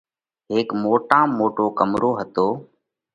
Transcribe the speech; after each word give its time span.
هيڪ 0.51 0.69
موٽام 0.83 1.27
موٽو 1.39 1.65
ڪمرو 1.79 2.09
هتو۔ 2.19 2.47